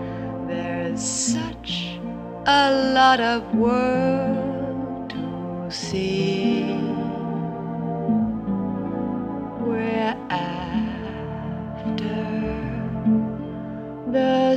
[0.48, 1.98] There's such
[2.46, 6.37] a lot of world to see.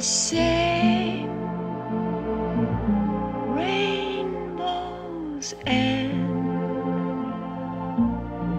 [0.02, 1.30] The same
[3.56, 6.18] rainbows and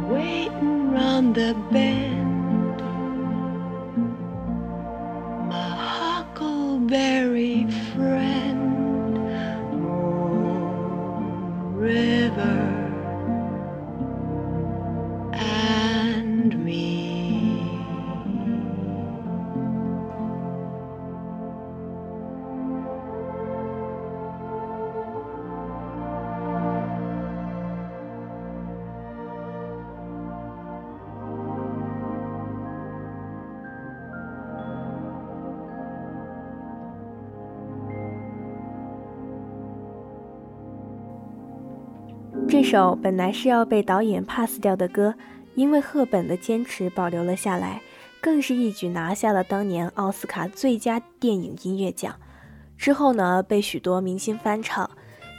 [0.08, 2.80] waiting round the bend.
[5.48, 9.14] My huckleberry friend,
[9.82, 12.71] Moon River,
[42.48, 45.14] 这首本来是要被导演 pass 掉的歌，
[45.54, 47.80] 因为赫本的坚持保留了下来，
[48.20, 52.14] 更是一举拿下了当年奥斯卡最佳电影音乐奖。
[52.76, 54.90] 之后呢，被许多明星翻唱，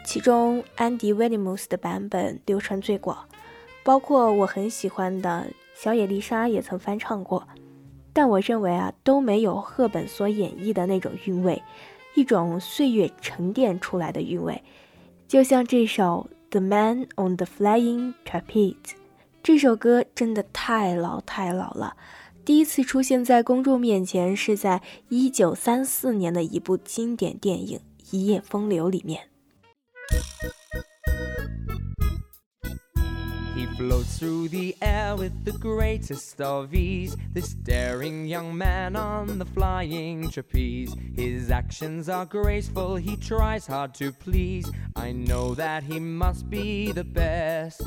[0.05, 3.17] 其中安迪·威廉姆斯的版本流传最广，
[3.83, 7.47] 包括我很喜欢的小野丽莎也曾翻唱过。
[8.13, 11.61] 但我认为啊，都没有赫本所演绎的那种韵味，
[12.13, 14.61] 一种岁月沉淀出来的韵味。
[15.27, 18.75] 就像这首《The Man on the Flying Trapeze》，
[19.41, 21.97] 这首歌真的太老太老了。
[22.46, 27.80] 第一次出现在公众面前是在一九三四年的一部经典电影
[28.12, 29.30] 《一夜风流》里面。
[33.88, 37.17] Floats through the air with the greatest of ease.
[37.33, 40.95] This daring young man on the flying trapeze.
[41.13, 44.72] His actions are graceful, he tries hard to please.
[44.95, 47.81] I know that he must be the best.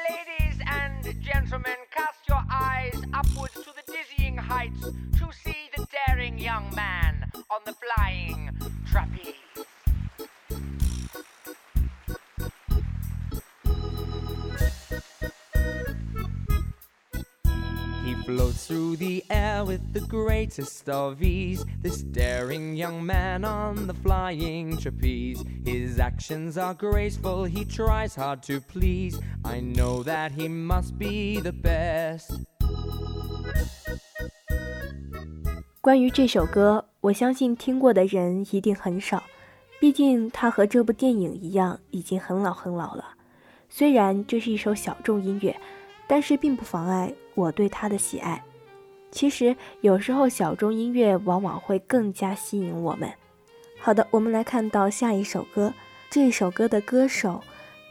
[0.00, 6.36] Ladies and gentlemen, cast your eyes upwards to the dizzying heights to see the daring
[6.36, 8.50] young man on the flying
[8.90, 9.31] trapeze.
[18.25, 21.65] floats through the air with the greatest of ease.
[21.81, 25.43] This daring young man on the flying trapeze.
[25.65, 29.19] His actions are graceful, he tries hard to please.
[29.45, 32.31] I know that he must be the best.
[35.81, 39.23] 关于这首歌，我相信听过的人一定很少，
[39.79, 43.15] 毕竟它和这部电影一样，已经很老很老了。
[43.69, 45.55] 虽然这是一首小众音乐，
[46.12, 48.44] 但是并不妨碍我对他的喜爱。
[49.10, 53.10] 其实有时候小众音乐往往会更加吸引我们。
[53.80, 55.72] 好的，我们来看到下一首歌。
[56.10, 57.42] 这首歌的歌手，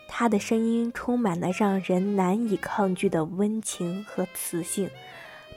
[0.07, 4.88] 他的声音充满了让人难以抗拒的温情和磁性。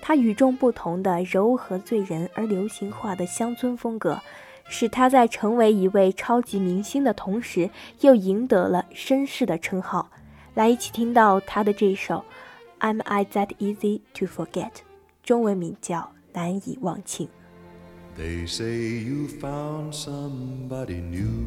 [0.00, 4.19] 他与众不同的柔和醉人而流行化的乡村风格，
[4.67, 7.69] 使他在成为一位超级明星的同时，
[8.00, 10.08] 又赢得了绅士的称号。
[10.55, 12.14] 来一起听到他的这首
[12.79, 14.81] 《Am I That Easy to Forget》，
[15.23, 15.97] 中文名叫《
[16.33, 17.27] 难以忘情》。
[18.17, 21.45] They say you found somebody new,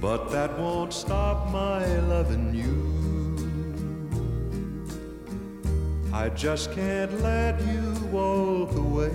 [0.00, 2.92] but that won't stop my loving you.
[6.14, 9.10] I just can't let you walk away.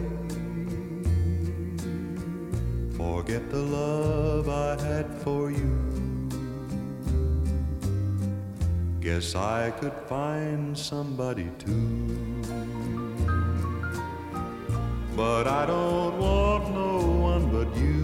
[2.97, 5.69] Forget the love I had for you.
[9.02, 12.06] Guess I could find somebody too.
[15.16, 16.99] But I don't want no
[17.31, 17.99] one but you.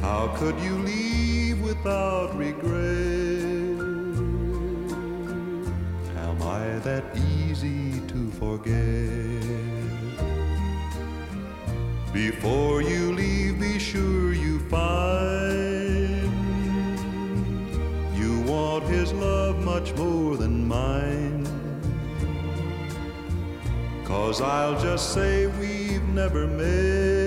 [0.00, 3.78] How could you leave without regret?
[6.26, 9.46] Am I that easy to forget?
[12.12, 15.35] Before you leave, be sure you find
[24.26, 27.25] Cause I'll just say we've never met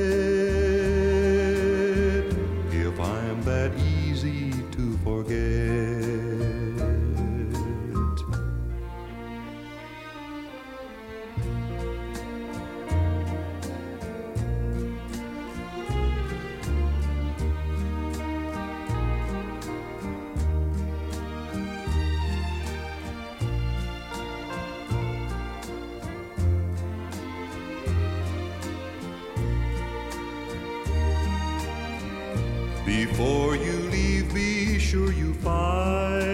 [34.89, 36.25] sure you find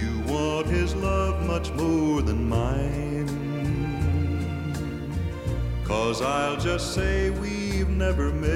[0.00, 3.26] you want his love much more than mine.
[5.82, 8.48] Cause I'll just say we've never met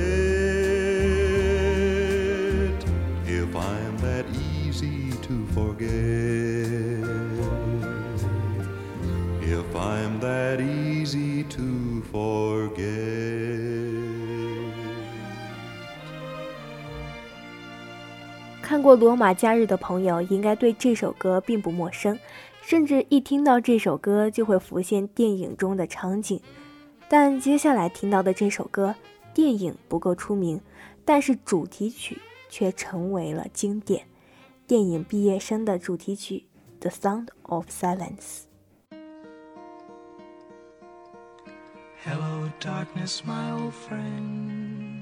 [3.27, 4.25] if I'm that
[4.65, 5.91] easy to forget.
[9.43, 13.62] If I'm that easy to forget.
[18.82, 22.19] 过《罗马假日》的朋友应该对这首歌并不陌生，
[22.61, 26.40] 甚至一听到这首歌就会浮现电影中的场景。
[27.08, 28.94] 但接下来听到的这首歌，
[29.32, 30.61] 电影不够出名，
[31.05, 32.19] 但是主题曲
[32.50, 34.05] 却成为了经典。
[34.67, 36.44] 电影《毕业生》的主题曲
[36.81, 38.43] 《The Sound of Silence》。
[42.05, 45.01] Hello, darkness, my old friend.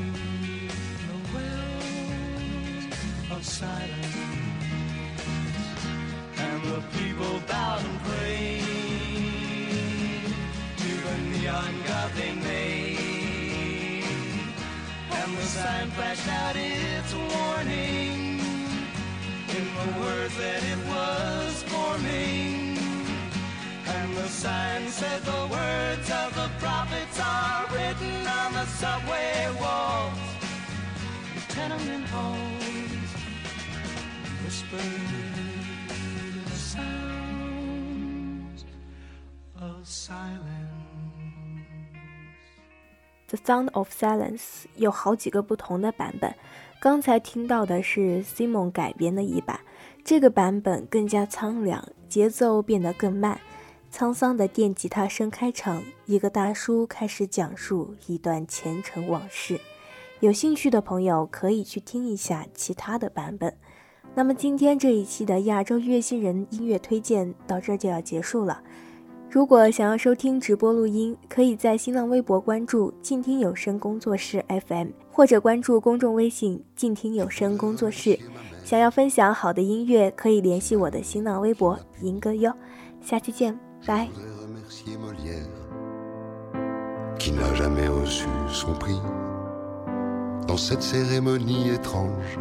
[6.93, 8.63] People bowed and prayed
[10.77, 14.05] to the neon god they made,
[15.11, 18.39] and the sign flashed out its warning
[19.57, 22.77] in the words that it was forming.
[23.87, 30.17] And the sign said the words of the prophets are written on the subway walls,
[31.35, 33.09] the tenement halls,
[34.43, 35.50] whispered
[43.27, 46.35] The Sound of Silence 有好几个不同的版本，
[46.81, 49.61] 刚才听到的是 Simon 改编的一版，
[50.03, 53.39] 这个版本更加苍凉，节奏变得更慢。
[53.93, 59.59] 沧桑的电吉他声开场，一个大叔开始讲述一段前尘往事。
[60.19, 63.55] 有兴趣的朋友可以去听一下其他的版本。
[64.13, 68.61] 那么今天这一期的亚洲乐星人音乐推荐到这就要结束了。
[69.33, 78.19] 如果想要收听直播录音，可以在新浪微博关注“静听有声工作室 FM”，或者关注公众微信“静听有声工作室”。
[78.65, 82.53] 想要分享好的音乐，可以联系我的新浪微博“银哥哟”。
[82.99, 83.57] 下期见。
[83.87, 84.09] 拜
[87.17, 88.99] Qui n'a jamais reçu son prix
[90.45, 92.37] dans cette cérémonie étrange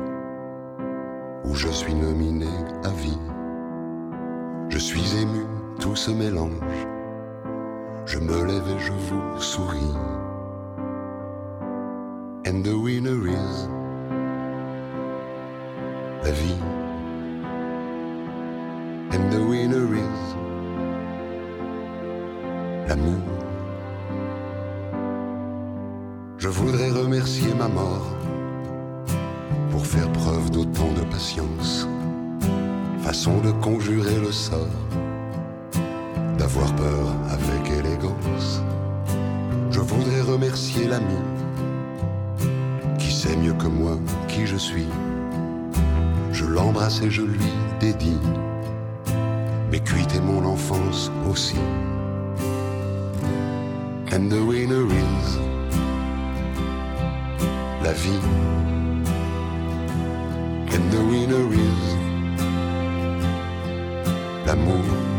[1.45, 2.49] où je suis nominé
[2.83, 3.17] à vie.
[4.69, 5.47] Je suis ému,
[5.81, 6.53] tout se mélange.
[8.05, 9.95] Je me lève et je vous souris.
[12.47, 13.69] And the winner is
[16.23, 16.61] la vie.
[19.13, 20.35] And the winner is
[22.89, 23.23] l'amour.
[26.37, 28.17] Je voudrais remercier ma mort
[29.71, 31.87] pour faire preuve d'autant de patience,
[33.03, 34.67] façon de conjurer le sort,
[36.52, 38.61] d'avoir peur avec élégance.
[39.71, 41.19] Je voudrais remercier l'ami
[42.99, 44.88] qui sait mieux que moi qui je suis.
[46.33, 48.19] Je l'embrasse et je lui dédie
[49.71, 51.59] mes cuites et mon enfance aussi.
[54.12, 55.38] And the winner is
[57.85, 58.21] la vie.
[60.73, 61.97] And the winner is
[64.47, 65.10] l'amour.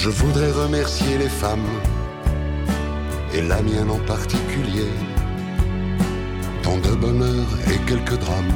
[0.00, 1.66] Je voudrais remercier les femmes,
[3.34, 4.92] et la mienne en particulier.
[6.62, 8.54] Tant de bonheur et quelques drames,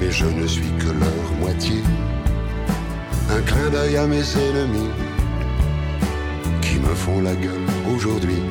[0.00, 1.82] mais je ne suis que leur moitié.
[3.30, 4.90] Un clin d'œil à mes ennemis
[6.62, 8.42] qui me font la gueule aujourd'hui.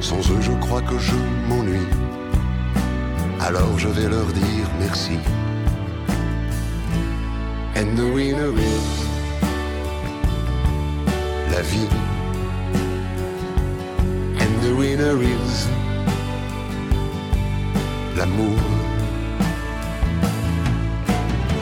[0.00, 1.16] Sans eux, je crois que je
[1.48, 1.92] m'ennuie.
[3.40, 5.18] Alors je vais leur dire merci.
[7.76, 8.50] And the winner
[11.58, 11.88] la vie.
[14.42, 15.54] And the winner is
[18.16, 18.60] l'amour.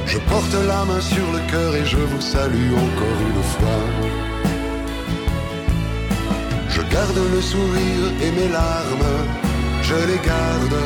[0.07, 3.83] Je porte la main sur le cœur et je vous salue encore une fois.
[6.75, 9.15] Je garde le sourire et mes larmes,
[9.89, 10.77] je les garde